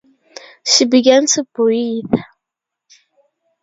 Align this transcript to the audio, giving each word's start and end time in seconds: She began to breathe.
She 0.65 0.85
began 0.85 1.27
to 1.27 1.43
breathe. 1.53 2.11